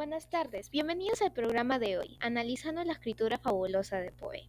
[0.00, 4.48] Buenas tardes, bienvenidos al programa de hoy, analizando la escritura fabulosa de Poe.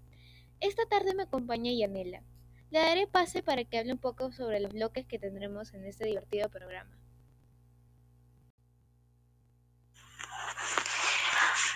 [0.62, 2.24] Esta tarde me acompaña Yanela.
[2.70, 6.06] Le daré pase para que hable un poco sobre los bloques que tendremos en este
[6.06, 6.98] divertido programa.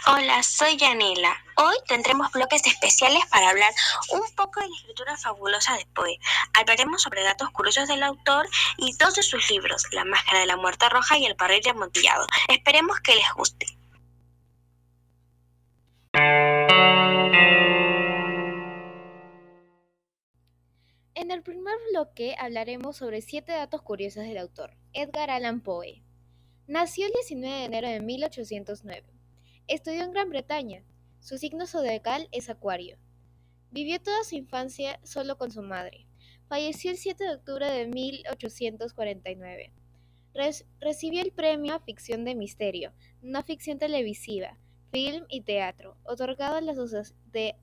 [0.08, 1.36] Hola, soy Yanela.
[1.58, 3.74] Hoy tendremos bloques especiales para hablar
[4.12, 6.20] un poco de la escritura fabulosa de Poe.
[6.54, 10.58] Hablaremos sobre datos curiosos del autor y dos de sus libros, La Máscara de la
[10.58, 12.28] Muerte Roja y El Barril Amontillado.
[12.50, 13.66] Esperemos que les guste.
[21.16, 26.04] En el primer bloque hablaremos sobre siete datos curiosos del autor, Edgar Allan Poe.
[26.68, 29.15] Nació el 19 de enero de 1809.
[29.68, 30.84] Estudió en Gran Bretaña.
[31.20, 33.00] Su signo zodiacal es Acuario.
[33.72, 36.06] Vivió toda su infancia solo con su madre.
[36.48, 39.74] Falleció el 7 de octubre de 1849.
[40.80, 44.60] recibió el premio a ficción de misterio, no ficción televisiva,
[44.92, 46.60] film y teatro, otorgado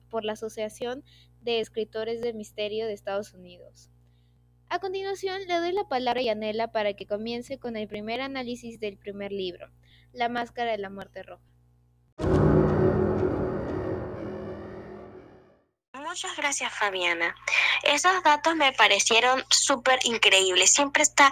[0.09, 1.05] por la Asociación
[1.41, 3.89] de Escritores de Misterio de Estados Unidos.
[4.67, 8.81] A continuación, le doy la palabra a Yanela para que comience con el primer análisis
[8.81, 9.69] del primer libro,
[10.11, 11.52] La Máscara de la Muerte Roja.
[16.13, 17.35] Muchas gracias Fabiana.
[17.81, 20.71] Esos datos me parecieron súper increíbles.
[20.71, 21.31] Siempre está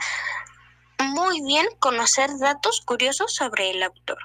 [0.98, 4.18] muy bien conocer datos curiosos sobre el autor.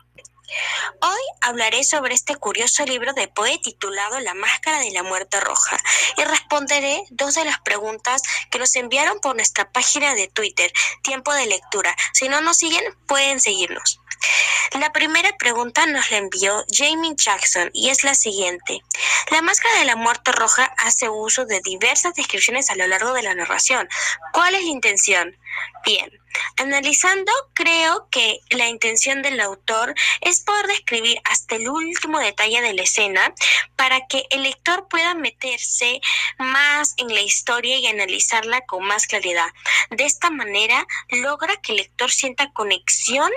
[1.02, 5.76] Hoy hablaré sobre este curioso libro de Poe titulado La Máscara de la Muerte Roja
[6.16, 11.34] y responderé dos de las preguntas que nos enviaron por nuestra página de Twitter, Tiempo
[11.34, 11.94] de Lectura.
[12.14, 14.00] Si no nos siguen, pueden seguirnos.
[14.78, 18.82] La primera pregunta nos la envió Jamie Jackson y es la siguiente.
[19.30, 23.22] La máscara de la muerte roja hace uso de diversas descripciones a lo largo de
[23.22, 23.88] la narración.
[24.32, 25.36] ¿Cuál es la intención?
[25.86, 26.10] Bien,
[26.56, 32.74] analizando, creo que la intención del autor es poder describir hasta el último detalle de
[32.74, 33.34] la escena
[33.76, 36.00] para que el lector pueda meterse
[36.38, 39.48] más en la historia y analizarla con más claridad.
[39.90, 43.30] De esta manera, logra que el lector sienta conexión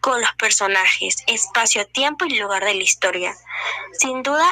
[0.00, 3.36] con los personajes, espacio, tiempo y lugar de la historia.
[3.98, 4.50] Sin duda,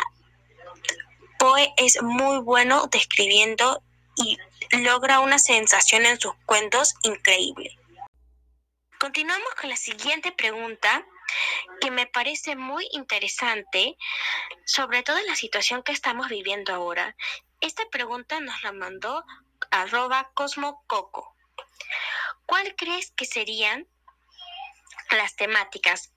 [1.38, 3.82] Poe es muy bueno describiendo
[4.18, 4.38] y
[4.78, 7.78] logra una sensación en sus cuentos increíble.
[8.98, 11.06] Continuamos con la siguiente pregunta
[11.80, 13.96] que me parece muy interesante,
[14.64, 17.14] sobre todo en la situación que estamos viviendo ahora.
[17.60, 19.24] Esta pregunta nos la mandó
[19.70, 21.34] arroba cosmococo.
[22.46, 23.86] ¿Cuál crees que serían
[25.10, 26.12] las temáticas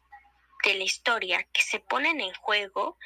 [0.64, 2.98] de la historia que se ponen en juego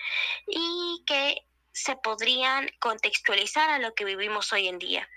[0.47, 5.07] y que se podrían contextualizar a lo que vivimos hoy en día?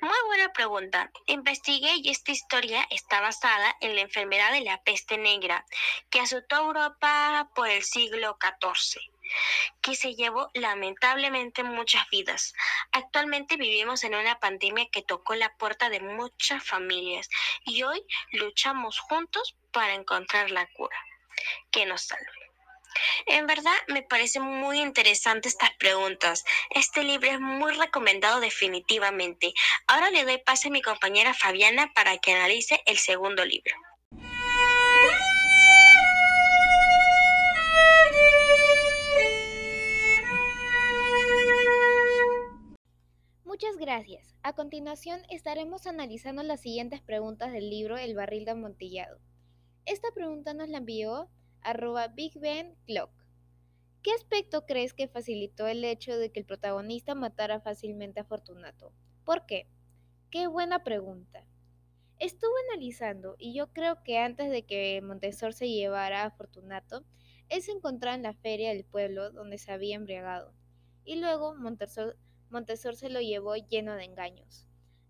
[0.00, 1.10] Muy buena pregunta.
[1.26, 5.64] Investigué y esta historia está basada en la enfermedad de la peste negra
[6.10, 9.00] que azotó a Europa por el siglo XIV
[9.80, 12.54] que se llevó lamentablemente muchas vidas.
[12.92, 17.28] Actualmente vivimos en una pandemia que tocó la puerta de muchas familias
[17.64, 20.98] y hoy luchamos juntos para encontrar la cura
[21.70, 22.43] que nos salve.
[23.26, 26.44] En verdad me parecen muy interesantes estas preguntas.
[26.70, 29.52] Este libro es muy recomendado definitivamente.
[29.86, 33.74] Ahora le doy pase a mi compañera Fabiana para que analice el segundo libro.
[43.44, 44.34] Muchas gracias.
[44.42, 49.20] A continuación estaremos analizando las siguientes preguntas del libro El barril de amontillado.
[49.86, 51.28] Esta pregunta nos la envió
[51.64, 53.10] arroba Big Ben Clock.
[54.02, 58.92] ¿Qué aspecto crees que facilitó el hecho de que el protagonista matara fácilmente a Fortunato?
[59.24, 59.66] ¿Por qué?
[60.30, 61.46] Qué buena pregunta.
[62.18, 67.04] Estuve analizando y yo creo que antes de que Montesor se llevara a Fortunato,
[67.48, 70.52] él se encontraba en la feria del pueblo donde se había embriagado.
[71.04, 72.18] Y luego Montesor,
[72.50, 74.66] Montesor se lo llevó lleno de engaños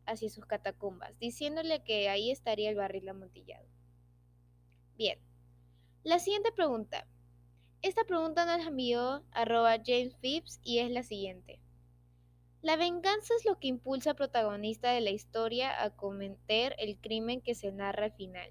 [0.07, 3.67] hacia sus catacumbas, diciéndole que ahí estaría el barril amontillado.
[4.97, 5.19] Bien,
[6.05, 7.09] la siguiente pregunta.
[7.81, 11.61] Esta pregunta nos envió arroba James Phipps y es la siguiente.
[12.61, 17.41] La venganza es lo que impulsa al protagonista de la historia a cometer el crimen
[17.41, 18.51] que se narra al final.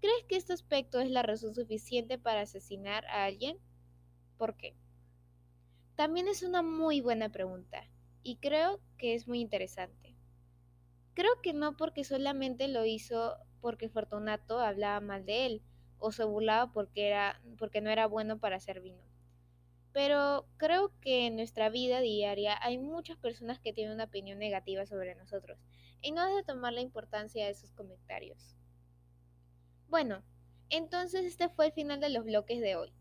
[0.00, 3.58] ¿Crees que este aspecto es la razón suficiente para asesinar a alguien?
[4.38, 4.76] ¿Por qué?
[5.96, 7.90] También es una muy buena pregunta
[8.22, 10.16] y creo que es muy interesante.
[11.14, 15.62] Creo que no porque solamente lo hizo porque Fortunato hablaba mal de él,
[16.04, 19.02] o se burlaba porque, era, porque no era bueno para hacer vino.
[19.92, 24.84] Pero creo que en nuestra vida diaria hay muchas personas que tienen una opinión negativa
[24.84, 25.58] sobre nosotros
[26.02, 28.54] y no es de tomar la importancia de sus comentarios.
[29.88, 30.22] Bueno,
[30.68, 32.92] Entonces este fue el final de los bloques de hoy.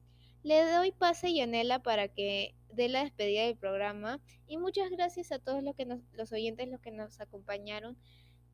[0.44, 5.32] Le doy pase a Yanela para que dé la despedida del programa y muchas gracias
[5.32, 7.98] a todos los, que los oyentes los que nos acompañaron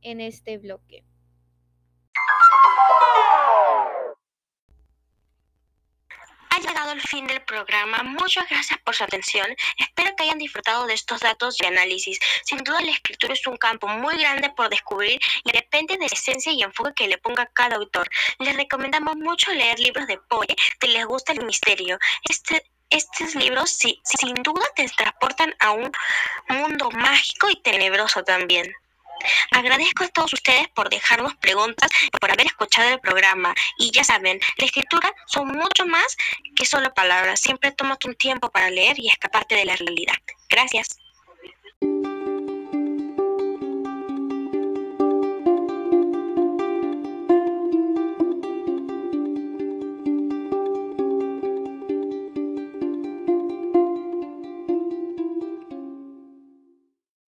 [0.02, 1.04] en este bloque.
[6.80, 8.04] Llegado el fin del programa.
[8.04, 9.48] Muchas gracias por su atención.
[9.78, 12.18] Espero que hayan disfrutado de estos datos y análisis.
[12.46, 16.06] Sin duda la escritura es un campo muy grande por descubrir y depende de la
[16.06, 18.08] esencia y enfoque que le ponga cada autor.
[18.40, 20.48] Les recomendamos mucho leer libros de Poe
[20.80, 21.98] si les gusta el misterio.
[22.30, 25.92] Este estos libros sin duda te transportan a un
[26.48, 28.74] mundo mágico y tenebroso también.
[29.52, 31.90] Agradezco a todos ustedes por dejarnos preguntas,
[32.20, 33.54] por haber escuchado el programa.
[33.78, 36.18] Y ya saben, la escritura son mucho más
[36.56, 37.40] que solo palabras.
[37.40, 40.16] Siempre tómate un tiempo para leer y escaparte de la realidad.
[40.50, 40.98] Gracias.